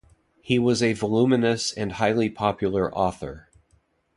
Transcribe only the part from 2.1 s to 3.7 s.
popular author.